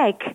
kijk, 0.00 0.32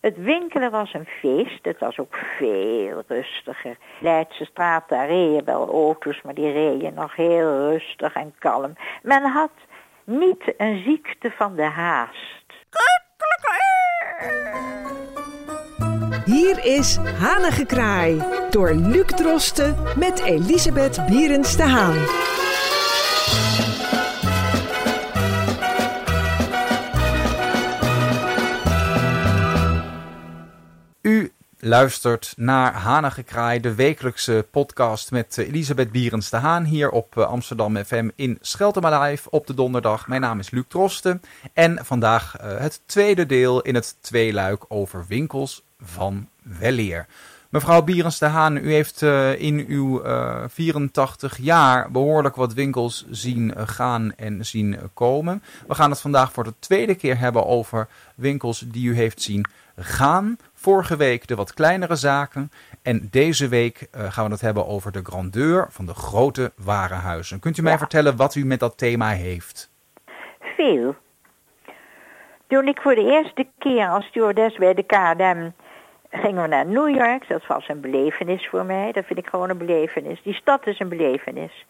het 0.00 0.16
winkelen 0.16 0.70
was 0.70 0.94
een 0.94 1.08
feest. 1.20 1.64
Het 1.64 1.78
was 1.78 1.98
ook 1.98 2.16
veel 2.38 3.02
rustiger. 3.06 3.76
Leidse 4.00 4.44
straat, 4.44 4.88
daar 4.88 5.06
reden 5.06 5.44
wel 5.44 5.68
auto's, 5.68 6.22
maar 6.22 6.34
die 6.34 6.52
reden 6.52 6.94
nog 6.94 7.16
heel 7.16 7.70
rustig 7.70 8.14
en 8.14 8.34
kalm. 8.38 8.72
Men 9.02 9.22
had 9.22 9.52
niet 10.04 10.54
een 10.56 10.82
ziekte 10.84 11.30
van 11.30 11.54
de 11.54 11.62
haast. 11.62 12.46
Hier 16.24 16.64
is 16.64 16.96
Hanengekraai 16.96 18.22
door 18.50 18.74
Luc 18.74 19.06
Drosten 19.06 19.76
met 19.96 20.24
Elisabeth 20.24 21.06
Bierens 21.06 21.56
de 21.56 21.62
Haan. 21.62 22.29
Luistert 31.70 32.32
naar 32.36 32.74
Hanengekraai, 32.74 33.60
de 33.60 33.74
wekelijkse 33.74 34.46
podcast 34.50 35.10
met 35.10 35.38
eh, 35.38 35.48
Elisabeth 35.48 35.90
Bierens 35.90 36.30
de 36.30 36.36
Haan 36.36 36.64
hier 36.64 36.90
op 36.90 37.16
eh, 37.16 37.26
Amsterdam 37.26 37.76
FM 37.76 38.08
in 38.14 38.38
Scheltema 38.40 39.00
Live 39.00 39.30
op 39.30 39.46
de 39.46 39.54
donderdag. 39.54 40.08
Mijn 40.08 40.20
naam 40.20 40.38
is 40.38 40.50
Luc 40.50 40.64
Drosten 40.68 41.22
en 41.52 41.84
vandaag 41.84 42.36
uh, 42.40 42.58
het 42.58 42.80
tweede 42.86 43.26
deel 43.26 43.60
in 43.60 43.74
het 43.74 43.96
tweeluik 44.00 44.64
over 44.68 45.04
winkels 45.08 45.62
van 45.80 46.28
Welleer. 46.42 47.06
Mevrouw 47.48 47.82
Bierens 47.82 48.18
de 48.18 48.26
Haan, 48.26 48.56
u 48.56 48.72
heeft 48.72 49.02
in 49.38 49.64
uw 49.68 50.04
uh, 50.04 50.44
84 50.48 51.36
jaar 51.36 51.90
behoorlijk 51.90 52.36
wat 52.36 52.52
winkels 52.52 53.06
zien 53.10 53.54
gaan 53.56 54.12
en 54.16 54.46
zien 54.46 54.78
komen. 54.94 55.42
We 55.66 55.74
gaan 55.74 55.90
het 55.90 56.00
vandaag 56.00 56.32
voor 56.32 56.44
de 56.44 56.54
tweede 56.58 56.94
keer 56.94 57.18
hebben 57.18 57.46
over 57.46 57.88
winkels 58.14 58.64
die 58.66 58.88
u 58.88 58.94
heeft 58.94 59.22
zien 59.22 59.46
gaan. 59.76 60.36
Vorige 60.62 60.96
week 60.96 61.26
de 61.26 61.34
wat 61.34 61.54
kleinere 61.54 61.96
zaken. 61.96 62.50
En 62.82 63.08
deze 63.10 63.48
week 63.48 63.88
uh, 63.96 64.12
gaan 64.12 64.24
we 64.24 64.30
het 64.30 64.40
hebben 64.40 64.66
over 64.66 64.92
de 64.92 65.00
grandeur 65.02 65.66
van 65.70 65.86
de 65.86 65.94
grote 65.94 66.52
warenhuizen. 66.56 67.40
Kunt 67.40 67.58
u 67.58 67.62
mij 67.62 67.72
ja. 67.72 67.78
vertellen 67.78 68.16
wat 68.16 68.34
u 68.34 68.44
met 68.44 68.60
dat 68.60 68.78
thema 68.78 69.08
heeft? 69.08 69.70
Veel. 70.56 70.94
Toen 72.46 72.68
ik 72.68 72.80
voor 72.80 72.94
de 72.94 73.10
eerste 73.10 73.46
keer 73.58 73.88
als 73.88 74.04
stewardess 74.06 74.56
bij 74.56 74.74
de 74.74 74.82
KLM 74.82 75.52
gingen 76.10 76.42
we 76.42 76.48
naar 76.48 76.66
New 76.66 76.88
York. 76.88 77.28
Dat 77.28 77.46
was 77.46 77.68
een 77.68 77.80
belevenis 77.80 78.48
voor 78.48 78.64
mij. 78.64 78.92
Dat 78.92 79.04
vind 79.04 79.18
ik 79.18 79.26
gewoon 79.26 79.50
een 79.50 79.58
belevenis. 79.58 80.22
Die 80.22 80.34
stad 80.34 80.66
is 80.66 80.78
een 80.78 80.88
belevenis. 80.88 81.66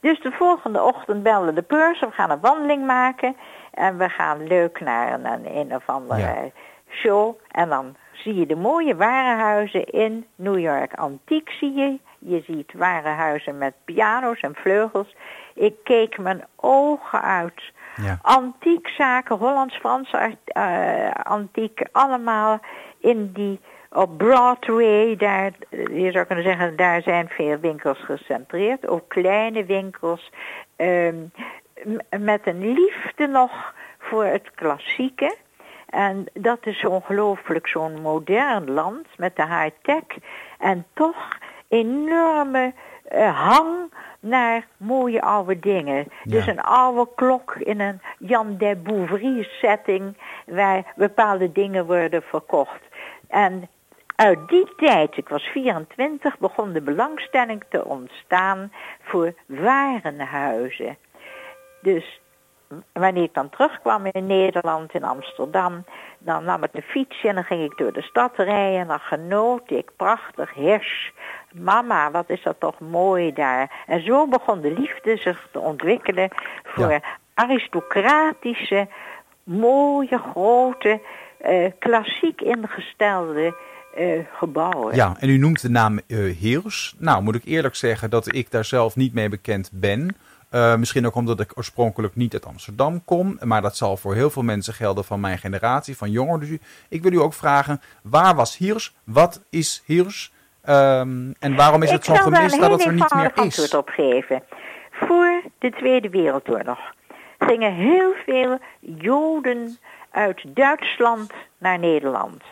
Dus 0.00 0.20
de 0.20 0.32
volgende 0.32 0.82
ochtend 0.82 1.22
belde 1.22 1.52
de 1.52 1.62
purser. 1.62 2.08
We 2.08 2.14
gaan 2.14 2.30
een 2.30 2.40
wandeling 2.40 2.86
maken. 2.86 3.36
En 3.70 3.98
we 3.98 4.08
gaan 4.08 4.46
leuk 4.46 4.80
naar 4.80 5.12
een, 5.12 5.26
een, 5.26 5.56
een 5.56 5.74
of 5.74 5.88
andere 5.88 6.20
ja. 6.20 6.50
show. 6.88 7.38
En 7.50 7.68
dan 7.68 7.96
zie 8.16 8.34
je 8.34 8.46
de 8.46 8.56
mooie 8.56 8.96
warenhuizen 8.96 9.84
in 9.84 10.26
New 10.34 10.58
York. 10.58 10.94
Antiek 10.94 11.50
zie 11.50 11.74
je. 11.74 11.98
Je 12.18 12.42
ziet 12.46 12.72
warenhuizen 12.72 13.58
met 13.58 13.74
piano's 13.84 14.40
en 14.40 14.54
vleugels. 14.54 15.14
Ik 15.54 15.74
keek 15.84 16.18
mijn 16.18 16.44
ogen 16.56 17.22
uit. 17.22 17.72
Ja. 17.96 18.18
Antiekzaken, 18.22 19.36
Hollands-Franse 19.36 20.36
uh, 20.56 21.10
antiek, 21.10 21.80
allemaal 21.92 22.60
in 23.00 23.32
die 23.32 23.60
op 23.90 24.18
Broadway, 24.18 25.16
daar, 25.16 25.52
je 25.70 26.10
zou 26.10 26.24
kunnen 26.24 26.44
zeggen, 26.44 26.76
daar 26.76 27.02
zijn 27.02 27.28
veel 27.28 27.58
winkels 27.58 27.98
gecentreerd. 28.04 28.86
Ook 28.86 29.08
kleine 29.08 29.64
winkels. 29.64 30.30
Um, 30.76 31.32
met 32.18 32.46
een 32.46 32.72
liefde 32.72 33.26
nog 33.26 33.74
voor 33.98 34.24
het 34.24 34.50
klassieke. 34.54 35.36
En 35.96 36.26
dat 36.32 36.66
is 36.66 36.84
ongelooflijk 36.84 37.68
zo'n 37.68 38.00
modern 38.00 38.70
land 38.70 39.06
met 39.16 39.36
de 39.36 39.46
high-tech. 39.46 40.18
En 40.58 40.86
toch 40.94 41.38
enorme 41.68 42.72
uh, 43.12 43.48
hang 43.48 43.92
naar 44.20 44.66
mooie 44.76 45.22
oude 45.22 45.58
dingen. 45.58 45.96
Ja. 45.96 46.04
Dus 46.22 46.46
een 46.46 46.60
oude 46.60 47.08
klok 47.14 47.54
in 47.54 47.80
een 47.80 48.00
Jan 48.18 48.56
de 48.56 48.76
Bouvry 48.76 49.42
setting 49.42 50.16
waar 50.46 50.92
bepaalde 50.96 51.52
dingen 51.52 51.86
worden 51.86 52.22
verkocht. 52.22 52.82
En 53.28 53.68
uit 54.16 54.48
die 54.48 54.74
tijd, 54.76 55.16
ik 55.16 55.28
was 55.28 55.42
24, 55.42 56.38
begon 56.38 56.72
de 56.72 56.82
belangstelling 56.82 57.64
te 57.68 57.84
ontstaan 57.84 58.72
voor 59.02 59.34
warenhuizen. 59.46 60.96
Dus 61.82 62.20
wanneer 62.92 63.22
ik 63.22 63.34
dan 63.34 63.50
terugkwam 63.50 64.06
in 64.06 64.26
Nederland, 64.26 64.94
in 64.94 65.04
Amsterdam, 65.04 65.84
dan 66.18 66.44
nam 66.44 66.64
ik 66.64 66.72
de 66.72 66.82
fiets 66.82 67.24
en 67.24 67.34
dan 67.34 67.44
ging 67.44 67.64
ik 67.64 67.78
door 67.78 67.92
de 67.92 68.02
stad 68.02 68.32
rijden 68.36 68.80
en 68.80 68.86
dan 68.86 69.00
genoot 69.00 69.70
ik 69.70 69.90
prachtig 69.96 70.54
Hirsch. 70.54 71.10
Mama, 71.52 72.10
wat 72.10 72.30
is 72.30 72.42
dat 72.42 72.60
toch 72.60 72.80
mooi 72.80 73.32
daar. 73.32 73.84
En 73.86 74.04
zo 74.04 74.28
begon 74.28 74.60
de 74.60 74.72
liefde 74.78 75.16
zich 75.16 75.48
te 75.52 75.58
ontwikkelen 75.58 76.28
voor 76.64 76.90
ja. 76.90 77.00
aristocratische, 77.34 78.88
mooie, 79.44 80.18
grote, 80.18 81.00
uh, 81.46 81.70
klassiek 81.78 82.40
ingestelde 82.40 83.54
uh, 83.98 84.20
gebouwen. 84.32 84.94
Ja, 84.94 85.16
en 85.18 85.28
u 85.28 85.38
noemt 85.38 85.62
de 85.62 85.70
naam 85.70 86.00
uh, 86.06 86.40
Heers. 86.40 86.94
Nou, 86.98 87.22
moet 87.22 87.34
ik 87.34 87.44
eerlijk 87.44 87.74
zeggen 87.74 88.10
dat 88.10 88.34
ik 88.34 88.50
daar 88.50 88.64
zelf 88.64 88.96
niet 88.96 89.14
mee 89.14 89.28
bekend 89.28 89.70
ben. 89.72 90.16
Uh, 90.50 90.76
misschien 90.76 91.06
ook 91.06 91.14
omdat 91.14 91.40
ik 91.40 91.52
oorspronkelijk 91.54 92.16
niet 92.16 92.32
uit 92.32 92.46
Amsterdam 92.46 93.04
kom. 93.04 93.38
Maar 93.40 93.62
dat 93.62 93.76
zal 93.76 93.96
voor 93.96 94.14
heel 94.14 94.30
veel 94.30 94.42
mensen 94.42 94.74
gelden 94.74 95.04
van 95.04 95.20
mijn 95.20 95.38
generatie, 95.38 95.96
van 95.96 96.10
jongeren. 96.10 96.40
Dus 96.40 96.58
ik 96.88 97.02
wil 97.02 97.12
u 97.12 97.20
ook 97.20 97.34
vragen, 97.34 97.80
waar 98.02 98.34
was 98.34 98.56
Hiers? 98.56 98.94
Wat 99.04 99.44
is 99.50 99.82
Hiers? 99.86 100.32
Um, 100.68 101.34
en 101.38 101.56
waarom 101.56 101.82
is 101.82 101.90
het 101.90 102.04
zo 102.04 102.14
gemist 102.14 102.60
dat 102.60 102.70
het 102.70 102.84
er 102.84 102.92
niet 102.92 103.14
meer 103.14 103.24
is? 103.24 103.30
Ik 103.30 103.34
zal 103.34 103.44
antwoord 103.44 103.74
op 103.74 103.88
geven. 103.88 104.42
Voor 104.90 105.42
de 105.58 105.70
Tweede 105.70 106.10
Wereldoorlog 106.10 106.78
gingen 107.38 107.74
heel 107.74 108.14
veel 108.24 108.58
Joden 108.80 109.78
uit 110.10 110.42
Duitsland 110.46 111.32
naar 111.58 111.78
Nederland. 111.78 112.42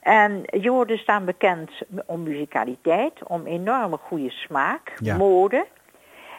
En 0.00 0.42
Joden 0.44 0.98
staan 0.98 1.24
bekend 1.24 1.70
om 2.06 2.22
muzikaliteit, 2.22 3.12
om 3.26 3.46
enorme 3.46 3.96
goede 3.96 4.30
smaak, 4.30 4.92
ja. 5.00 5.16
mode. 5.16 5.66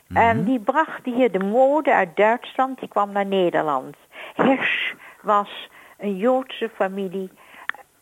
Mm 0.08 0.18
-hmm. 0.18 0.28
En 0.28 0.44
die 0.44 0.60
bracht 0.60 1.06
hier 1.06 1.32
de 1.32 1.44
mode 1.44 1.94
uit 1.94 2.16
Duitsland, 2.16 2.80
die 2.80 2.90
kwam 2.90 3.12
naar 3.12 3.26
Nederland. 3.26 3.96
Hirsch 4.36 4.94
was 5.22 5.70
een 5.98 6.18
Joodse 6.18 6.70
familie 6.76 7.30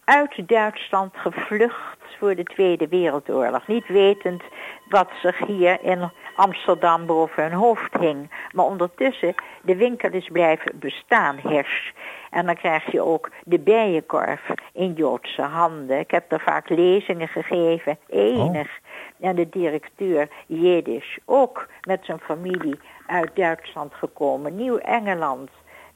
uit 0.04 0.48
Duitsland 0.48 1.18
gevlucht 1.18 1.98
voor 2.20 2.36
de 2.36 2.44
Tweede 2.44 2.88
Wereldoorlog. 2.88 3.68
Niet 3.68 3.88
wetend 3.88 4.44
wat 4.90 5.10
zich 5.22 5.38
hier 5.38 5.78
in 5.82 6.12
Amsterdam 6.36 7.06
boven 7.06 7.44
hun 7.44 7.54
hoofd 7.54 7.98
hing. 8.00 8.32
Maar 8.52 8.66
ondertussen, 8.66 9.36
de 9.62 9.76
winkel 9.76 10.12
is 10.12 10.28
blijven 10.28 10.80
bestaan, 10.80 11.40
Hirsch. 11.48 11.92
En 12.30 12.46
dan 12.46 12.56
krijg 12.56 12.92
je 12.92 13.02
ook 13.02 13.30
de 13.44 13.60
bijenkorf 13.60 14.42
in 14.74 14.94
Joodse 14.94 15.42
handen. 15.42 16.00
Ik 16.00 16.12
heb 16.12 16.32
er 16.32 16.40
vaak 16.40 16.70
lezingen 16.70 17.28
gegeven, 17.28 17.98
enig. 18.08 18.80
En 19.24 19.36
de 19.36 19.50
directeur 19.50 20.30
Jiddisch, 20.48 21.20
ook 21.26 21.68
met 21.88 22.00
zijn 22.06 22.20
familie 22.20 22.80
uit 23.08 23.32
Duitsland 23.34 23.94
gekomen, 23.94 24.56
Nieuw-Engeland. 24.56 25.50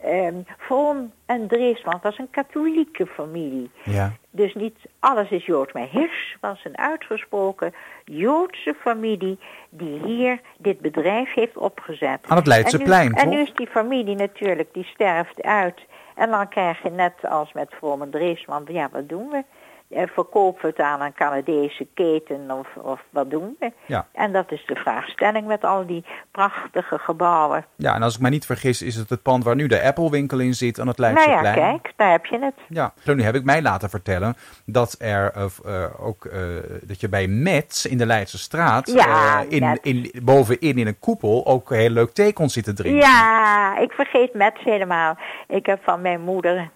Um, 0.05 0.45
Vroom 0.57 1.11
en 1.25 1.47
Dreesman 1.47 1.99
was 2.01 2.17
een 2.17 2.29
katholieke 2.29 3.05
familie. 3.05 3.69
Ja. 3.83 4.13
Dus 4.31 4.53
niet 4.53 4.77
alles 4.99 5.29
is 5.29 5.45
Joods. 5.45 5.73
Maar 5.73 5.87
Hirsch 5.91 6.35
was 6.41 6.65
een 6.65 6.77
uitgesproken 6.77 7.73
Joodse 8.05 8.75
familie 8.79 9.39
die 9.69 9.99
hier 10.03 10.39
dit 10.57 10.79
bedrijf 10.79 11.33
heeft 11.33 11.57
opgezet. 11.57 12.19
Aan 12.27 12.37
het 12.37 12.47
Leidseplein, 12.47 13.13
En 13.13 13.29
nu 13.29 13.39
is 13.39 13.53
die 13.55 13.67
familie 13.67 14.15
natuurlijk, 14.15 14.73
die 14.73 14.85
sterft 14.85 15.41
uit. 15.41 15.85
En 16.15 16.29
dan 16.29 16.49
krijg 16.49 16.83
je 16.83 16.89
net 16.89 17.13
als 17.29 17.53
met 17.53 17.73
Vroom 17.77 18.01
en 18.01 18.09
Dreesman, 18.09 18.65
ja 18.67 18.89
wat 18.91 19.09
doen 19.09 19.29
we? 19.29 19.43
Verkopen 19.89 20.61
we 20.61 20.67
het 20.67 20.79
aan 20.79 21.01
een 21.01 21.13
Canadese 21.13 21.87
keten 21.93 22.51
of, 22.51 22.67
of 22.75 23.03
wat 23.09 23.29
doen 23.29 23.55
we? 23.59 23.71
Ja. 23.85 24.07
En 24.11 24.31
dat 24.31 24.51
is 24.51 24.65
de 24.65 24.75
vraagstelling 24.75 25.47
met 25.47 25.63
al 25.63 25.85
die 25.85 26.05
prachtige 26.31 26.97
gebouwen. 26.97 27.65
Ja, 27.75 27.95
en 27.95 28.01
als 28.01 28.15
ik 28.15 28.21
me 28.21 28.29
niet 28.29 28.45
vergis 28.45 28.81
is 28.81 28.95
het 28.95 29.09
het 29.09 29.21
pand 29.21 29.43
waar 29.43 29.55
nu 29.55 29.67
de 29.67 29.81
Apple 29.81 30.09
winkel 30.09 30.39
in 30.39 30.53
zit 30.53 30.79
aan 30.79 30.87
het 30.87 30.97
Leidseplein. 30.97 31.43
Nou 31.43 31.59
ja, 31.59 31.71
kijk, 31.71 31.93
daar 31.95 32.11
heb 32.11 32.25
je 32.25 32.39
het. 32.39 32.53
Ja, 32.69 32.93
nu 33.03 33.23
heb 33.23 33.35
ik 33.35 33.43
mij 33.43 33.61
laten 33.61 33.89
vertellen 33.89 34.35
dat 34.65 34.95
er 34.99 35.33
uh, 35.37 35.45
uh, 35.65 36.05
ook 36.07 36.25
uh, 36.25 36.33
dat 36.81 37.01
je 37.01 37.09
bij 37.09 37.27
Mets 37.27 37.85
in 37.85 37.97
de 37.97 38.05
Leidse 38.05 38.37
straat 38.37 38.91
ja, 38.91 39.43
in, 39.49 39.79
in, 39.81 40.11
bovenin 40.23 40.77
in 40.77 40.87
een 40.87 40.99
koepel 40.99 41.45
ook 41.45 41.69
heel 41.69 41.89
leuk 41.89 42.11
thee 42.11 42.33
kon 42.33 42.49
zitten 42.49 42.75
drinken. 42.75 43.01
Ja, 43.01 43.77
ik 43.77 43.91
vergeet 43.91 44.33
Mets 44.33 44.63
helemaal. 44.63 45.17
Ik 45.47 45.65
heb 45.65 45.79
van 45.83 46.01
mijn 46.01 46.21
moeder, 46.21 46.69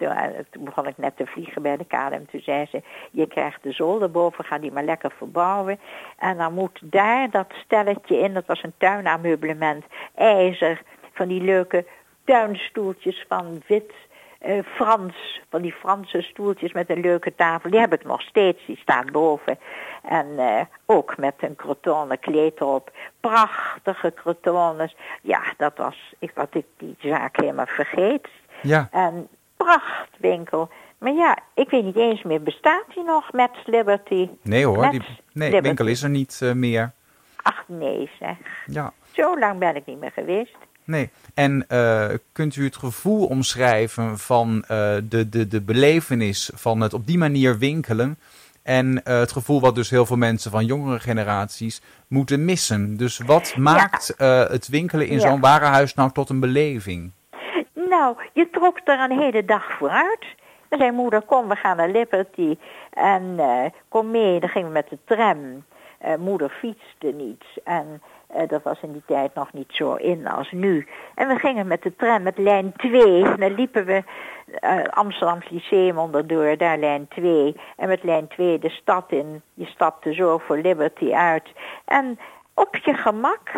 toen 0.49 0.63
begon 0.63 0.87
ik 0.87 0.97
net 0.97 1.17
te 1.17 1.25
vliegen 1.25 1.61
bij 1.61 1.77
de 1.77 1.85
KLM, 1.85 2.25
toen 2.31 2.41
zei 2.41 2.65
ze 2.71 2.81
je 3.11 3.27
krijgt 3.27 3.63
de 3.63 3.71
zolder 3.71 4.11
boven, 4.11 4.43
ga 4.43 4.57
die 4.57 4.71
maar 4.71 4.83
lekker 4.83 5.11
verbouwen. 5.17 5.79
En 6.17 6.37
dan 6.37 6.53
moet 6.53 6.79
daar 6.83 7.29
dat 7.29 7.53
stelletje 7.65 8.17
in, 8.17 8.33
dat 8.33 8.45
was 8.45 8.63
een 8.63 8.73
tuinameublement, 8.77 9.85
ijzer, 10.15 10.81
van 11.13 11.27
die 11.27 11.41
leuke 11.41 11.85
tuinstoeltjes 12.25 13.25
van 13.27 13.61
wit 13.67 13.93
eh, 14.41 14.63
Frans, 14.63 15.41
van 15.49 15.61
die 15.61 15.71
Franse 15.71 16.21
stoeltjes 16.21 16.73
met 16.73 16.89
een 16.89 16.99
leuke 16.99 17.35
tafel. 17.35 17.69
Die 17.69 17.79
heb 17.79 17.93
ik 17.93 18.03
nog 18.03 18.21
steeds, 18.21 18.65
die 18.65 18.77
staat 18.77 19.11
boven. 19.11 19.59
En 20.03 20.39
eh, 20.39 20.61
ook 20.85 21.17
met 21.17 21.33
een 21.39 21.55
crotonnen 21.55 22.19
kleed 22.19 22.61
erop. 22.61 22.91
Prachtige 23.19 24.13
crotonnes. 24.15 24.95
Ja, 25.21 25.41
dat 25.57 25.77
was 25.77 26.13
ik, 26.19 26.31
wat 26.35 26.55
ik 26.55 26.65
die 26.77 26.95
zaak 26.99 27.35
helemaal 27.39 27.65
vergeet. 27.65 28.27
Ja. 28.61 28.87
En 28.91 29.27
prachtwinkel. 29.57 30.69
Maar 31.01 31.13
ja, 31.13 31.37
ik 31.53 31.69
weet 31.69 31.83
niet 31.83 31.95
eens 31.95 32.23
meer, 32.23 32.41
bestaat 32.43 32.83
die 32.93 33.03
nog 33.03 33.31
met 33.31 33.49
Liberty? 33.65 34.29
Nee 34.41 34.65
hoor, 34.65 34.79
Met 34.79 34.91
die 34.91 35.01
nee, 35.33 35.47
Liberty. 35.47 35.61
winkel 35.67 35.85
is 35.87 36.03
er 36.03 36.09
niet 36.09 36.39
eh, 36.43 36.51
meer. 36.51 36.91
Ach 37.41 37.63
nee 37.67 38.09
zeg, 38.19 38.37
Ja, 38.65 38.93
zo 39.11 39.39
lang 39.39 39.59
ben 39.59 39.75
ik 39.75 39.85
niet 39.85 39.99
meer 39.99 40.11
geweest. 40.11 40.55
nee. 40.83 41.09
En 41.33 41.65
eh, 41.67 42.05
kunt 42.31 42.55
u 42.55 42.63
het 42.63 42.75
gevoel 42.77 43.25
omschrijven 43.25 44.17
van 44.17 44.63
eh, 44.67 44.95
de, 45.03 45.29
de, 45.29 45.47
de 45.47 45.61
belevenis 45.61 46.51
van 46.55 46.81
het 46.81 46.93
op 46.93 47.07
die 47.07 47.17
manier 47.17 47.57
winkelen 47.57 48.19
en 48.63 49.01
het 49.03 49.31
gevoel 49.31 49.61
wat 49.61 49.75
dus 49.75 49.89
heel 49.89 50.05
veel 50.05 50.17
mensen 50.17 50.51
van 50.51 50.65
jongere 50.65 50.99
generaties 50.99 51.81
moeten 52.07 52.45
missen? 52.45 52.97
Dus 52.97 53.17
wat 53.17 53.55
maakt 53.57 54.13
het 54.17 54.67
winkelen 54.67 55.07
in 55.07 55.19
Ja. 55.19 55.29
zo'n 55.29 55.39
warenhuis 55.39 55.93
nou 55.93 56.11
tot 56.11 56.29
een 56.29 56.39
beleving? 56.39 57.11
Nou, 57.89 58.15
je 58.33 58.49
trok 58.51 58.79
er 58.83 58.99
een 58.99 59.19
hele 59.19 59.45
dag 59.45 59.71
vooruit. 59.77 60.25
Dan 60.71 60.79
zei 60.79 60.91
moeder, 60.91 61.21
kom, 61.21 61.47
we 61.47 61.55
gaan 61.55 61.77
naar 61.77 61.89
Liberty. 61.89 62.57
En 62.89 63.35
eh, 63.37 63.65
kom 63.89 64.11
mee, 64.11 64.39
dan 64.39 64.49
gingen 64.49 64.67
we 64.67 64.73
met 64.73 64.89
de 64.89 64.97
tram. 65.05 65.63
Eh, 65.97 66.15
moeder 66.15 66.49
fietste 66.49 67.07
niet. 67.07 67.43
En 67.63 68.01
eh, 68.27 68.47
dat 68.47 68.63
was 68.63 68.81
in 68.81 68.91
die 68.91 69.03
tijd 69.05 69.33
nog 69.33 69.53
niet 69.53 69.71
zo 69.71 69.93
in 69.93 70.27
als 70.27 70.51
nu. 70.51 70.87
En 71.15 71.27
we 71.27 71.35
gingen 71.35 71.67
met 71.67 71.81
de 71.81 71.95
tram 71.95 72.21
met 72.21 72.37
lijn 72.37 72.73
2. 72.77 73.23
En 73.23 73.39
dan 73.39 73.55
liepen 73.55 73.85
we 73.85 74.03
eh 74.59 74.83
Amsterdams 74.83 75.49
Lyceum 75.49 75.97
onderdoor, 75.97 76.57
daar 76.57 76.77
lijn 76.77 77.07
2. 77.07 77.55
En 77.77 77.87
met 77.87 78.03
lijn 78.03 78.27
2 78.27 78.59
de 78.59 78.69
stad 78.69 79.11
in. 79.11 79.41
Je 79.53 79.65
stapte 79.65 80.13
zo 80.13 80.37
voor 80.37 80.57
Liberty 80.57 81.13
uit. 81.13 81.51
En 81.85 82.19
op 82.53 82.75
je 82.75 82.93
gemak 82.93 83.51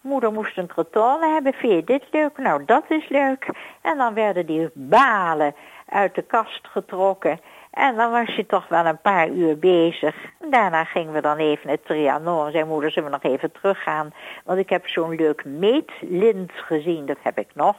Moeder 0.00 0.32
moest 0.32 0.58
een 0.58 0.66
croton 0.66 1.22
hebben. 1.22 1.52
Vind 1.52 1.72
je 1.72 1.84
dit 1.84 2.04
leuk? 2.10 2.38
Nou, 2.38 2.64
dat 2.64 2.84
is 2.88 3.08
leuk. 3.08 3.48
En 3.82 3.96
dan 3.96 4.14
werden 4.14 4.46
die 4.46 4.70
balen 4.72 5.54
uit 5.88 6.14
de 6.14 6.22
kast 6.22 6.66
getrokken. 6.66 7.40
En 7.70 7.96
dan 7.96 8.10
was 8.10 8.34
je 8.34 8.46
toch 8.46 8.68
wel 8.68 8.86
een 8.86 9.00
paar 9.00 9.28
uur 9.28 9.58
bezig. 9.58 10.14
Daarna 10.50 10.84
gingen 10.84 11.12
we 11.12 11.20
dan 11.20 11.36
even 11.36 11.70
het 11.70 11.84
Trianon. 11.84 12.50
Zei 12.50 12.64
moeder, 12.64 12.90
zullen 12.90 13.10
we 13.10 13.18
nog 13.22 13.32
even 13.32 13.52
teruggaan? 13.52 14.14
Want 14.44 14.58
ik 14.58 14.70
heb 14.70 14.86
zo'n 14.86 15.14
leuk 15.14 15.44
meetlint 15.44 16.52
gezien. 16.52 17.06
Dat 17.06 17.18
heb 17.22 17.38
ik 17.38 17.48
nog. 17.54 17.76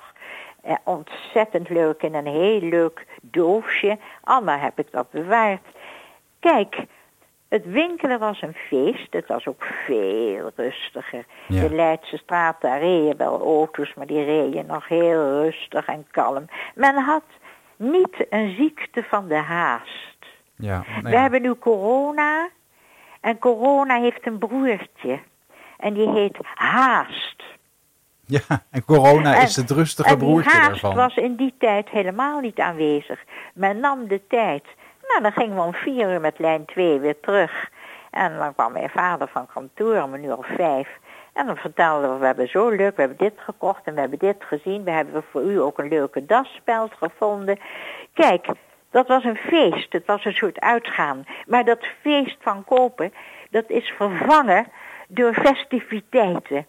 Eh, 0.61 0.75
ontzettend 0.83 1.69
leuk 1.69 2.01
in 2.01 2.15
een 2.15 2.27
heel 2.27 2.61
leuk 2.61 3.05
doosje. 3.21 3.97
Allemaal 4.23 4.59
heb 4.59 4.79
ik 4.79 4.91
dat 4.91 5.11
bewaard. 5.11 5.65
Kijk, 6.39 6.85
het 7.49 7.65
winkelen 7.65 8.19
was 8.19 8.41
een 8.41 8.53
feest. 8.53 9.13
Het 9.13 9.27
was 9.27 9.47
ook 9.47 9.63
veel 9.85 10.51
rustiger. 10.55 11.25
Ja. 11.47 11.67
De 11.67 11.75
Leidse 11.75 12.17
straat, 12.17 12.61
daar 12.61 12.79
reden 12.79 13.17
wel 13.17 13.39
auto's, 13.41 13.93
maar 13.93 14.07
die 14.07 14.23
reden 14.23 14.65
nog 14.65 14.87
heel 14.87 15.41
rustig 15.41 15.85
en 15.85 16.07
kalm. 16.11 16.45
Men 16.75 16.95
had 16.95 17.23
niet 17.79 18.25
een 18.29 18.55
ziekte 18.55 19.03
van 19.09 19.27
de 19.27 19.35
haast. 19.35 20.17
Ja, 20.55 20.83
We 21.03 21.17
hebben 21.17 21.41
nu 21.41 21.55
corona. 21.55 22.49
En 23.21 23.39
corona 23.39 23.99
heeft 23.99 24.27
een 24.27 24.37
broertje. 24.37 25.19
En 25.77 25.93
die 25.93 26.09
heet 26.09 26.37
haast. 26.53 27.43
ja, 28.25 28.41
en 28.71 28.85
corona 28.85 29.35
En- 29.35 29.41
is 29.41 29.55
het 29.55 29.69
rustige 29.71 30.17
broertje 30.17 30.51
haast 30.57 30.69
daarvan. 30.69 30.95
was 30.95 31.15
in 31.15 31.35
die 31.35 31.53
tijd 31.59 31.89
helemaal 31.89 32.39
niet 32.39 32.59
aanwezig. 32.59 33.23
Men 33.53 33.79
nam 33.79 34.07
de 34.07 34.21
tijd. 34.27 34.63
Nou, 35.07 35.21
dan 35.21 35.31
gingen 35.31 35.55
we 35.55 35.61
om 35.61 35.73
vier 35.73 36.11
uur 36.11 36.21
met 36.21 36.39
lijn 36.39 36.65
2 36.65 36.99
weer 36.99 37.19
terug. 37.19 37.69
En 38.11 38.37
dan 38.37 38.53
kwam 38.53 38.71
mijn 38.71 38.89
vader 38.89 39.27
van 39.27 39.47
kantoor 39.53 40.01
om 40.01 40.13
een 40.13 40.23
uur 40.23 40.37
of 40.37 40.47
vijf. 40.55 40.87
En 41.33 41.45
dan 41.45 41.57
vertelden 41.57 42.13
we, 42.13 42.19
we 42.19 42.25
hebben 42.25 42.49
zo 42.49 42.69
leuk, 42.69 42.95
we 42.95 43.01
hebben 43.01 43.17
dit 43.17 43.33
gekocht 43.35 43.81
en 43.83 43.93
we 43.93 43.99
hebben 43.99 44.19
dit 44.19 44.35
gezien. 44.39 44.83
We 44.83 44.91
hebben 44.91 45.23
voor 45.31 45.41
u 45.41 45.61
ook 45.61 45.77
een 45.77 45.87
leuke 45.87 46.25
dasspeld 46.25 46.93
gevonden. 46.93 47.59
Kijk, 48.13 48.47
dat 48.91 49.07
was 49.07 49.23
een 49.23 49.35
feest. 49.35 49.93
Het 49.93 50.05
was 50.05 50.25
een 50.25 50.33
soort 50.33 50.59
uitgaan. 50.59 51.25
Maar 51.47 51.65
dat 51.65 51.85
feest 52.01 52.37
van 52.39 52.63
kopen, 52.63 53.13
dat 53.49 53.69
is 53.69 53.89
vervangen 53.89 54.67
door 55.07 55.33
festiviteiten. 55.33 56.65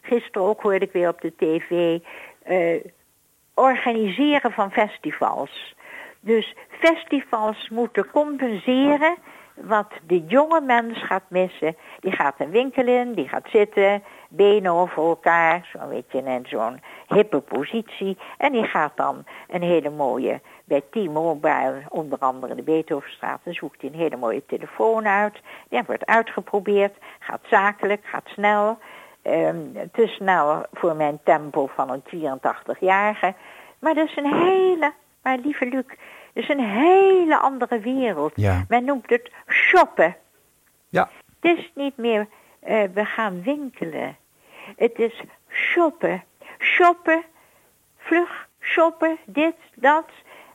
Gisteren 0.00 0.48
ook 0.48 0.60
hoorde 0.60 0.84
ik 0.84 0.92
weer 0.92 1.08
op 1.08 1.20
de 1.20 1.32
tv 1.36 1.98
eh, 2.42 2.84
organiseren 3.54 4.52
van 4.52 4.70
festivals. 4.70 5.74
Dus 6.20 6.56
festivals 6.68 7.68
moeten 7.68 8.10
compenseren 8.10 9.16
wat 9.54 9.92
de 10.06 10.24
jonge 10.26 10.60
mens 10.60 11.02
gaat 11.02 11.22
missen. 11.28 11.76
Die 12.00 12.12
gaat 12.12 12.34
een 12.38 12.50
winkel 12.50 12.86
in, 12.86 13.12
die 13.14 13.28
gaat 13.28 13.48
zitten, 13.48 14.02
benen 14.28 14.72
over 14.72 15.02
elkaar, 15.02 15.68
zo'n 15.72 15.88
beetje 15.88 16.22
in 16.22 16.46
zo'n 16.48 16.80
hippe 17.08 17.40
positie. 17.40 18.18
En 18.38 18.52
die 18.52 18.64
gaat 18.64 18.96
dan 18.96 19.24
een 19.48 19.62
hele 19.62 19.90
mooie, 19.90 20.40
bij 20.64 20.82
T-Mobile, 20.90 21.82
onder 21.88 22.18
andere 22.18 22.54
de 22.54 22.62
Beethovenstraat, 22.62 23.40
zoekt 23.44 23.80
hij 23.80 23.90
een 23.90 23.98
hele 23.98 24.16
mooie 24.16 24.46
telefoon 24.46 25.06
uit. 25.06 25.40
Die 25.68 25.82
wordt 25.86 26.06
uitgeprobeerd, 26.06 26.96
gaat 27.18 27.42
zakelijk, 27.50 28.04
gaat 28.04 28.26
snel. 28.26 28.78
Ehm, 29.22 29.56
te 29.92 30.06
snel 30.06 30.66
voor 30.72 30.96
mijn 30.96 31.18
tempo 31.22 31.66
van 31.66 31.90
een 31.90 32.02
84-jarige. 32.04 33.34
Maar 33.78 33.94
dat 33.94 34.08
is 34.08 34.16
een 34.16 34.34
hele, 34.34 34.92
maar 35.22 35.38
lieve 35.38 35.66
Luc, 35.66 35.84
is 36.34 36.48
een 36.48 36.60
hele 36.64 37.38
andere 37.38 37.78
wereld. 37.78 38.32
Ja. 38.34 38.64
Men 38.68 38.84
noemt 38.84 39.10
het 39.10 39.30
shoppen. 39.48 40.16
Ja. 40.88 41.10
Het 41.40 41.58
is 41.58 41.70
niet 41.74 41.96
meer, 41.96 42.26
eh, 42.60 42.82
we 42.94 43.04
gaan 43.04 43.42
winkelen. 43.42 44.16
Het 44.76 44.98
is 44.98 45.22
shoppen. 45.50 46.24
Shoppen, 46.58 47.22
vlug, 47.96 48.48
shoppen, 48.60 49.18
dit, 49.26 49.54
dat, 49.74 50.08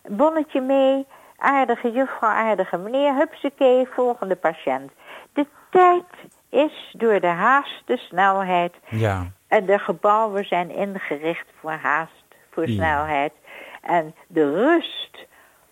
bonnetje 0.07 0.61
mee, 0.61 1.05
aardige 1.37 1.91
juffrouw, 1.91 2.29
aardige 2.29 2.77
meneer, 2.77 3.15
hupsakee, 3.15 3.87
volgende 3.87 4.35
patiënt. 4.35 4.91
De 5.33 5.47
tijd 5.69 6.05
is 6.49 6.93
door 6.97 7.19
de 7.19 7.27
haast, 7.27 7.81
de 7.85 7.97
snelheid, 7.97 8.73
Ja, 8.89 9.31
en 9.47 9.65
de 9.65 9.79
gebouwen 9.79 10.45
zijn 10.45 10.69
ingericht 10.69 11.47
voor 11.59 11.71
haast, 11.71 12.25
voor 12.51 12.67
Ja. 12.67 12.73
snelheid. 12.73 13.33
En 13.81 14.15
de 14.27 14.51
rust 14.53 15.27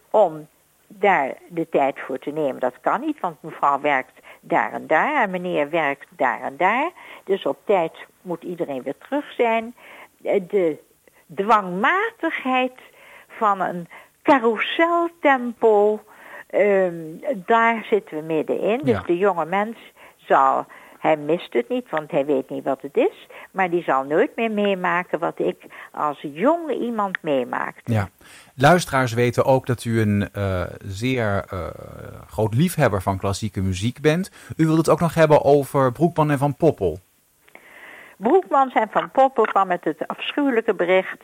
om 0.09 0.47
daar 0.87 1.33
de 1.47 1.69
tijd 1.69 1.99
voor 1.99 2.19
te 2.19 2.29
nemen, 2.31 2.59
dat 2.59 2.79
kan 2.81 2.99
niet, 2.99 3.19
want 3.19 3.41
mevrouw 3.43 3.79
werkt 3.79 4.19
daar 4.39 4.71
en 4.73 4.87
daar 4.87 5.21
en 5.23 5.29
meneer 5.29 5.69
werkt 5.69 6.07
daar 6.09 6.41
en 6.41 6.57
daar. 6.57 6.89
Dus 7.23 7.45
op 7.45 7.57
tijd 7.65 7.93
moet 8.21 8.43
iedereen 8.43 8.83
weer 8.83 8.97
terug 8.97 9.31
zijn. 9.31 9.75
Eh, 10.23 10.41
De 10.47 10.77
dwangmatigheid 11.35 12.73
van 13.27 13.61
een 13.61 13.87
carouseltempo, 14.23 15.99
ehm, 16.47 16.95
daar 17.35 17.83
zitten 17.89 18.17
we 18.17 18.23
middenin. 18.23 18.77
Dus 18.83 18.95
Ja. 18.95 19.03
de 19.05 19.17
jonge 19.17 19.45
mens 19.45 19.77
zal, 20.15 20.65
hij 20.99 21.17
mist 21.17 21.53
het 21.53 21.69
niet, 21.69 21.89
want 21.89 22.11
hij 22.11 22.25
weet 22.25 22.49
niet 22.49 22.63
wat 22.63 22.81
het 22.81 22.97
is, 22.97 23.27
maar 23.51 23.69
die 23.69 23.83
zal 23.83 24.03
nooit 24.03 24.35
meer 24.35 24.51
meemaken 24.51 25.19
wat 25.19 25.39
ik 25.39 25.65
als 25.91 26.19
jong 26.21 26.71
iemand 26.71 27.17
meemaakte. 27.21 27.91
ja. 27.91 28.09
Luisteraars 28.55 29.13
weten 29.13 29.45
ook 29.45 29.65
dat 29.65 29.83
u 29.83 30.01
een 30.01 30.29
eh, 30.33 30.61
zeer 30.85 31.45
eh, 31.49 31.67
groot 32.27 32.53
liefhebber 32.53 33.01
van 33.01 33.17
klassieke 33.17 33.61
muziek 33.61 34.01
bent. 34.01 34.31
U 34.55 34.65
wilt 34.65 34.77
het 34.77 34.89
ook 34.89 34.99
nog 34.99 35.13
hebben 35.13 35.43
over 35.43 35.91
Broekman 35.91 36.31
en 36.31 36.37
Van 36.37 36.55
Poppel. 36.55 36.99
Broekmans 38.17 38.73
en 38.73 38.89
Van 38.91 39.11
Poppel 39.11 39.43
kwam 39.43 39.67
met 39.67 39.83
het 39.83 40.07
afschuwelijke 40.07 40.73
bericht. 40.73 41.17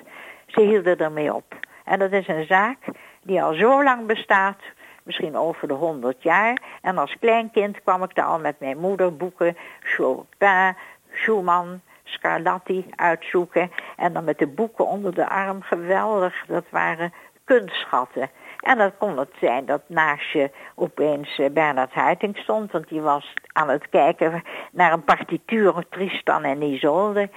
Ze 0.47 0.61
hielden 0.61 0.97
ermee 0.97 1.33
op. 1.33 1.55
En 1.85 1.99
dat 1.99 2.11
is 2.11 2.27
een 2.27 2.45
zaak 2.45 2.77
die 3.23 3.43
al 3.43 3.53
zo 3.53 3.83
lang 3.83 4.05
bestaat, 4.05 4.59
misschien 5.03 5.37
over 5.37 5.67
de 5.67 5.73
honderd 5.73 6.23
jaar. 6.23 6.61
En 6.81 6.97
als 6.97 7.15
kleinkind 7.19 7.81
kwam 7.81 8.03
ik 8.03 8.15
daar 8.15 8.25
al 8.25 8.39
met 8.39 8.59
mijn 8.59 8.77
moeder 8.77 9.15
boeken, 9.15 9.57
Chopin, 9.79 10.75
Schumann, 11.11 11.81
Scarlatti 12.03 12.85
uitzoeken. 12.95 13.71
En 13.95 14.13
dan 14.13 14.23
met 14.23 14.37
de 14.37 14.47
boeken 14.47 14.85
onder 14.85 15.13
de 15.13 15.29
arm, 15.29 15.61
geweldig, 15.61 16.45
dat 16.47 16.65
waren 16.69 17.13
kunstschatten. 17.43 18.29
En 18.59 18.77
dan 18.77 18.97
kon 18.97 19.17
het 19.17 19.33
zijn 19.39 19.65
dat 19.65 19.81
naast 19.87 20.31
je 20.31 20.51
opeens 20.75 21.39
eh, 21.39 21.49
Bernard 21.49 21.93
Haitink 21.93 22.37
stond, 22.37 22.71
want 22.71 22.87
die 22.87 23.01
was 23.01 23.33
aan 23.53 23.69
het 23.69 23.89
kijken 23.89 24.43
naar 24.71 24.93
een 24.93 25.03
partituur 25.03 25.85
Tristan 25.89 26.43
en 26.43 26.61
Isolde. 26.61 27.29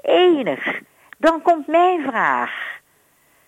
Enig. 0.00 0.80
Dan 1.18 1.42
komt 1.42 1.66
mijn 1.66 2.02
vraag. 2.02 2.80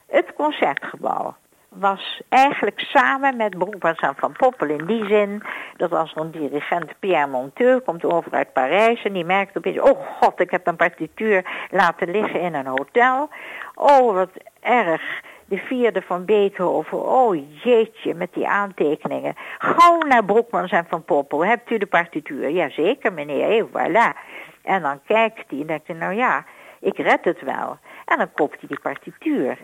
Het 0.06 0.32
concertgebouw 0.34 1.34
was 1.78 2.22
eigenlijk 2.28 2.80
samen 2.80 3.36
met 3.36 3.58
Broekmans 3.58 3.98
en 3.98 4.14
Van 4.16 4.32
Poppel 4.32 4.68
in 4.68 4.86
die 4.86 5.04
zin. 5.04 5.42
Dat 5.76 5.92
er 5.92 6.12
een 6.14 6.30
dirigent 6.30 6.98
Pierre 6.98 7.26
Monteux 7.26 7.84
komt 7.84 8.04
over 8.04 8.32
uit 8.32 8.52
Parijs 8.52 9.02
en 9.02 9.12
die 9.12 9.24
merkt 9.24 9.56
opeens, 9.56 9.80
oh 9.80 10.06
god, 10.20 10.40
ik 10.40 10.50
heb 10.50 10.66
een 10.66 10.76
partituur 10.76 11.66
laten 11.70 12.10
liggen 12.10 12.40
in 12.40 12.54
een 12.54 12.66
hotel. 12.66 13.28
Oh, 13.74 14.14
wat 14.14 14.30
erg. 14.60 15.02
de 15.48 15.56
vierde 15.56 16.02
van 16.02 16.24
Beethoven. 16.24 17.08
Oh 17.08 17.62
jeetje, 17.62 18.14
met 18.14 18.34
die 18.34 18.48
aantekeningen. 18.48 19.34
Gauw 19.58 19.98
naar 19.98 20.24
Broekmans 20.24 20.70
en 20.70 20.86
Van 20.88 21.04
Poppel. 21.04 21.44
Hebt 21.44 21.70
u 21.70 21.78
de 21.78 21.86
partituur? 21.86 22.50
Jazeker, 22.50 23.12
meneer. 23.12 23.66
voilà. 23.66 24.16
En 24.62 24.82
dan 24.82 25.00
kijkt 25.06 25.50
hij 25.50 25.60
en 25.60 25.66
denkt 25.66 25.86
hij, 25.86 25.96
nou 25.96 26.14
ja, 26.14 26.44
ik 26.80 26.98
red 26.98 27.24
het 27.24 27.40
wel. 27.40 27.78
En 28.04 28.18
dan 28.18 28.32
koopt 28.32 28.60
hij 28.60 28.68
die 28.68 28.80
partituur. 28.80 29.58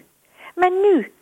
Maar 0.55 0.71
nu, 0.71 1.13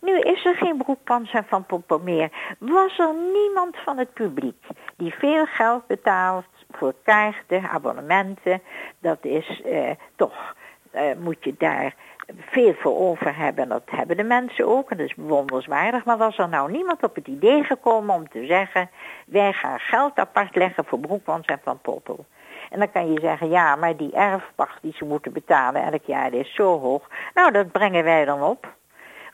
nu 0.00 0.18
is 0.18 0.44
er 0.44 0.54
geen 0.54 0.76
Broekmans 0.76 1.32
en 1.32 1.44
Van 1.48 1.66
Poppel 1.66 1.98
meer. 1.98 2.56
Was 2.58 2.98
er 2.98 3.14
niemand 3.32 3.76
van 3.76 3.98
het 3.98 4.12
publiek 4.12 4.66
die 4.96 5.14
veel 5.14 5.46
geld 5.46 5.86
betaalt 5.86 6.44
voor 6.70 6.94
kaarten, 7.02 7.68
abonnementen. 7.70 8.62
Dat 8.98 9.18
is 9.24 9.62
eh, 9.62 9.90
toch, 10.16 10.54
eh, 10.90 11.16
moet 11.18 11.44
je 11.44 11.54
daar 11.58 11.94
veel 12.36 12.74
voor 12.74 12.96
over 12.96 13.36
hebben. 13.36 13.68
Dat 13.68 13.82
hebben 13.84 14.16
de 14.16 14.24
mensen 14.24 14.66
ook 14.66 14.90
en 14.90 14.96
dat 14.96 15.06
is 15.06 15.14
bewonderenswaardig. 15.14 16.04
Maar 16.04 16.18
was 16.18 16.38
er 16.38 16.48
nou 16.48 16.70
niemand 16.70 17.02
op 17.02 17.14
het 17.14 17.26
idee 17.26 17.64
gekomen 17.64 18.14
om 18.14 18.28
te 18.28 18.46
zeggen... 18.46 18.90
wij 19.26 19.52
gaan 19.52 19.78
geld 19.78 20.18
apart 20.18 20.56
leggen 20.56 20.84
voor 20.84 20.98
Broekmans 20.98 21.46
en 21.46 21.60
Van 21.62 21.80
Poppel. 21.80 22.26
En 22.70 22.78
dan 22.78 22.90
kan 22.90 23.12
je 23.12 23.20
zeggen, 23.20 23.48
ja, 23.48 23.76
maar 23.76 23.96
die 23.96 24.12
erfpacht 24.12 24.82
die 24.82 24.94
ze 24.96 25.04
moeten 25.04 25.32
betalen 25.32 25.82
elk 25.82 26.04
jaar 26.04 26.32
is 26.32 26.54
zo 26.54 26.80
hoog. 26.80 27.08
Nou, 27.34 27.52
dat 27.52 27.72
brengen 27.72 28.04
wij 28.04 28.24
dan 28.24 28.42
op. 28.42 28.76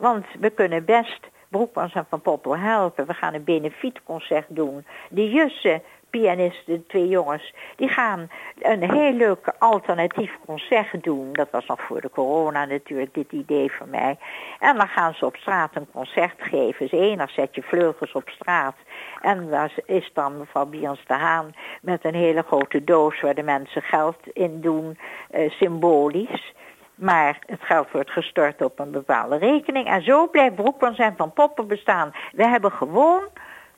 Want 0.05 0.27
we 0.41 0.51
kunnen 0.51 0.85
best 0.85 1.21
Broekmans 1.49 1.95
en 1.95 2.07
Van 2.09 2.21
Poppel 2.21 2.57
helpen. 2.57 3.07
We 3.07 3.15
gaan 3.15 3.35
een 3.35 3.45
benefietconcert 3.45 4.47
doen. 4.49 4.87
De 5.09 5.31
Jussen 5.31 5.83
pianisten, 6.11 6.75
de 6.75 6.87
twee 6.87 7.09
jongens, 7.09 7.55
die 7.77 7.89
gaan 7.89 8.31
een 8.59 8.91
heel 8.93 9.13
leuk 9.13 9.53
alternatief 9.59 10.39
concert 10.47 11.03
doen. 11.03 11.33
Dat 11.33 11.51
was 11.51 11.67
nog 11.67 11.81
voor 11.81 12.01
de 12.01 12.11
corona 12.11 12.65
natuurlijk, 12.65 13.15
dit 13.15 13.33
idee 13.33 13.73
van 13.73 13.91
mij. 13.91 14.19
En 14.59 14.77
dan 14.77 14.89
gaan 14.89 15.15
ze 15.15 15.27
op 15.27 15.37
straat 15.37 15.77
een 15.77 15.91
concert 15.93 16.37
geven. 16.39 16.89
Ze 16.89 16.97
enig 16.97 17.31
zet 17.31 17.55
je 17.55 17.63
vleugels 17.63 18.13
op 18.13 18.29
straat. 18.29 18.77
En 19.21 19.49
daar 19.51 19.73
is 19.87 20.11
dan 20.15 20.39
mevrouw 20.39 20.67
Bians 20.67 21.05
de 21.07 21.15
Haan 21.15 21.55
met 21.81 22.05
een 22.05 22.15
hele 22.15 22.43
grote 22.43 22.85
doos 22.85 23.21
waar 23.21 23.35
de 23.35 23.43
mensen 23.43 23.83
geld 23.83 24.27
in 24.33 24.61
doen, 24.61 24.99
eh, 25.31 25.51
symbolisch. 25.51 26.53
Maar 26.95 27.39
het 27.47 27.61
geld 27.63 27.91
wordt 27.91 28.11
gestort 28.11 28.63
op 28.63 28.79
een 28.79 28.91
bepaalde 28.91 29.37
rekening. 29.37 29.87
En 29.87 30.03
zo 30.03 30.29
blijft 30.29 30.55
Broekmans 30.55 30.99
en 30.99 31.15
Van 31.17 31.33
Poppen 31.33 31.67
bestaan. 31.67 32.15
We 32.33 32.47
hebben 32.49 32.73
gewoon 32.73 33.23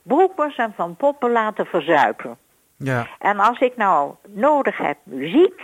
Broekmans 0.03 0.57
en 0.57 0.73
Van 0.77 0.97
Poppen 0.97 1.31
laten 1.31 1.67
verzuipen. 1.67 2.39
Ja. 2.77 3.07
En 3.19 3.39
als 3.39 3.61
ik 3.61 3.77
nou 3.77 4.15
nodig 4.29 4.77
heb 4.77 4.97
muziek, 5.03 5.63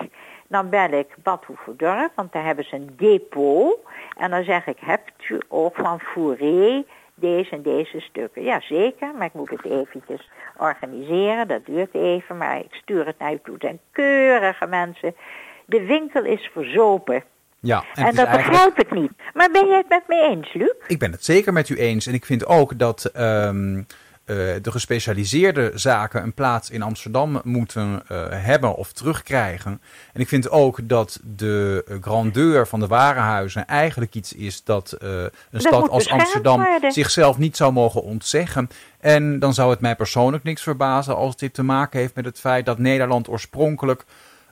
dan 0.48 0.68
bel 0.68 0.90
ik 0.90 1.06
Bad 1.22 1.44
Hoeverdorp, 1.44 2.10
want 2.14 2.32
daar 2.32 2.44
hebben 2.44 2.64
ze 2.64 2.74
een 2.74 2.94
depot. 2.96 3.78
En 4.16 4.30
dan 4.30 4.44
zeg 4.44 4.66
ik, 4.66 4.78
hebt 4.80 5.28
u 5.28 5.40
ook 5.48 5.76
van 5.76 6.00
Fouré 6.00 6.84
deze 7.14 7.50
en 7.50 7.62
deze 7.62 8.00
stukken? 8.00 8.42
Ja, 8.42 8.60
zeker, 8.60 9.14
maar 9.14 9.26
ik 9.26 9.32
moet 9.32 9.50
het 9.50 9.64
eventjes 9.64 10.30
organiseren. 10.56 11.48
Dat 11.48 11.66
duurt 11.66 11.94
even, 11.94 12.36
maar 12.36 12.58
ik 12.58 12.74
stuur 12.74 13.06
het 13.06 13.18
naar 13.18 13.32
u 13.32 13.40
toe. 13.42 13.52
Het 13.52 13.62
zijn 13.62 13.80
keurige 13.92 14.66
mensen. 14.66 15.14
De 15.64 15.84
winkel 15.86 16.24
is 16.24 16.50
verzopen. 16.52 17.24
Ja, 17.62 17.84
En, 17.94 18.04
dat 18.04 18.26
eigenlijk- 18.26 18.50
begrijp 18.50 18.78
ik 18.78 18.90
niet. 18.90 19.10
Maar 19.34 19.50
ben 19.50 19.66
jij 19.66 19.76
het 19.76 19.88
met 19.88 20.02
me 20.06 20.28
eens, 20.30 20.52
Luc? 20.54 20.72
Ik 20.86 20.98
ben 20.98 21.12
het 21.12 21.24
zeker 21.24 21.52
met 21.52 21.68
u 21.68 21.76
eens. 21.76 22.06
En 22.06 22.14
ik 22.14 22.24
vind 22.24 22.46
ook 22.46 22.78
dat 22.78 23.04
ehm, 23.04 23.82
eh, 24.24 24.36
de 24.62 24.70
gespecialiseerde 24.70 25.72
zaken 25.74 26.22
een 26.22 26.34
plaats 26.34 26.70
in 26.70 26.82
Amsterdam 26.82 27.40
moeten 27.44 28.02
eh, 28.08 28.26
hebben 28.30 28.74
of 28.74 28.92
terugkrijgen. 28.92 29.80
En 30.12 30.20
ik 30.20 30.28
vind 30.28 30.50
ook 30.50 30.78
dat 30.82 31.20
de 31.22 31.84
grandeur 32.00 32.66
van 32.66 32.80
de 32.80 32.86
warenhuizen 32.86 33.66
eigenlijk 33.66 34.14
iets 34.14 34.32
is 34.32 34.64
dat 34.64 34.92
eh, 34.92 35.08
een 35.50 35.60
stad 35.60 35.88
als 35.88 36.08
Amsterdam 36.08 36.62
worden. 36.62 36.92
zichzelf 36.92 37.38
niet 37.38 37.56
zou 37.56 37.72
mogen 37.72 38.02
ontzeggen. 38.02 38.68
En 39.00 39.38
dan 39.38 39.54
zou 39.54 39.70
het 39.70 39.80
mij 39.80 39.96
persoonlijk 39.96 40.44
niks 40.44 40.62
verbazen 40.62 41.16
als 41.16 41.36
dit 41.36 41.54
te 41.54 41.62
maken 41.62 42.00
heeft 42.00 42.14
met 42.14 42.24
het 42.24 42.40
feit 42.40 42.66
dat 42.66 42.78
Nederland 42.78 43.28
oorspronkelijk 43.28 44.04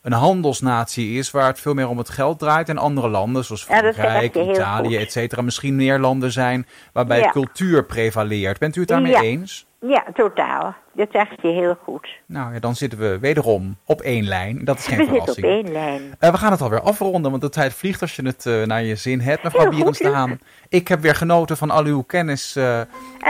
handelsnatie 0.03 1.19
is 1.19 1.31
waar 1.31 1.47
het 1.47 1.61
veel 1.61 1.75
meer 1.75 1.89
om 1.89 1.99
het 1.99 2.09
geld 2.09 2.39
draait. 2.39 2.69
En 2.69 2.79
andere 2.79 3.09
landen, 3.09 3.45
zoals 3.45 3.65
Frankrijk, 3.65 4.35
Italië, 4.35 4.97
et 4.97 5.13
cetera, 5.13 5.43
misschien 5.43 5.77
meer 5.77 5.99
landen 5.99 6.33
zijn 6.33 6.67
waarbij 6.93 7.19
Ja. 7.21 7.31
cultuur 7.31 7.85
prevaleert. 7.85 8.59
Bent 8.59 8.77
u 8.77 8.81
het 8.81 8.89
daarmee 8.89 9.13
Ja. 9.13 9.21
eens? 9.21 9.69
Ja, 9.87 10.05
totaal. 10.15 10.75
Dat 10.95 11.09
zeg 11.13 11.29
je 11.43 11.49
heel 11.49 11.77
goed. 11.85 12.09
Nou 12.27 12.55
ja, 12.55 12.61
dan 12.61 12.75
zitten 12.77 12.99
we 12.99 13.19
wederom 13.19 13.77
op 13.85 14.01
één 14.01 14.25
lijn. 14.25 14.65
Dat 14.65 14.79
is 14.79 14.87
geen 14.87 14.97
We 14.99 15.05
zitten 15.05 15.21
op 15.21 15.27
verrassing. 15.35 15.65
één 15.65 15.73
lijn. 15.73 16.03
Eh, 16.19 16.31
we 16.31 16.37
gaan 16.39 16.51
het 16.51 16.61
alweer 16.61 16.81
afronden, 16.81 17.31
want 17.31 17.43
de 17.43 17.49
tijd 17.49 17.75
vliegt 17.75 18.01
als 18.01 18.17
je 18.17 18.27
het 18.27 18.47
eh, 18.47 18.63
naar 18.63 18.83
je 18.83 18.97
zin 18.97 19.21
hebt. 19.21 19.43
Mevrouw 19.43 19.61
Heel 19.61 19.69
goed, 19.71 19.77
Bierens 19.79 19.99
de 19.99 20.05
Luc. 20.05 20.15
Haan, 20.15 20.39
ik 20.69 20.89
heb 20.89 21.01
weer 21.01 21.15
genoten 21.15 21.57
van 21.57 21.71
al 21.71 21.85
uw 21.85 22.03
kennis 22.03 22.57
eh, 22.57 22.81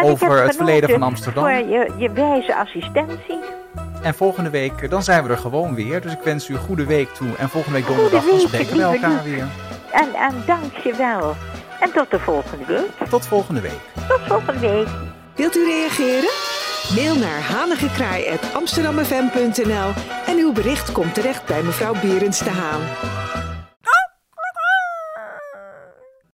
over 0.02 0.42
het 0.42 0.56
verleden 0.56 0.90
van 0.90 1.02
Amsterdam. 1.02 1.42
Voor 1.42 1.52
je, 1.52 1.92
je 1.98 2.12
wijze 2.12 2.56
assistentie. 2.56 3.38
En 4.02 4.14
volgende 4.14 4.50
week, 4.50 4.90
dan 4.90 5.02
zijn 5.02 5.24
we 5.24 5.30
er 5.30 5.38
gewoon 5.38 5.74
weer. 5.74 6.00
Dus 6.00 6.12
ik 6.12 6.20
wens 6.24 6.48
u 6.48 6.54
een 6.54 6.60
goede 6.60 6.84
week 6.84 7.08
toe. 7.08 7.28
En 7.38 7.48
volgende 7.48 7.78
week 7.78 7.86
donderdag, 7.86 8.24
dan 8.24 8.40
spreken 8.40 8.76
we 8.76 8.82
elkaar 8.82 9.22
weer. 9.24 9.46
En, 9.92 10.14
en 10.14 10.42
dank 10.46 10.76
je 10.76 10.94
wel. 10.94 11.34
En 11.80 11.92
tot 11.92 12.10
de 12.10 12.18
volgende 12.18 12.64
week. 12.64 13.08
Tot 13.08 13.26
volgende 13.26 13.60
week. 13.60 13.80
Tot 14.08 14.20
volgende 14.26 14.60
week. 14.60 14.88
Wilt 15.34 15.56
u 15.56 15.64
reageren? 15.64 16.30
Mail 16.94 17.16
naar 17.16 17.40
hanigekraai.amsterdammefm.nl 17.40 19.92
en 20.26 20.38
uw 20.38 20.52
bericht 20.52 20.92
komt 20.92 21.14
terecht 21.14 21.46
bij 21.46 21.62
mevrouw 21.62 21.94
Berends 22.00 22.38
de 22.38 22.50
Haan. 22.50 22.80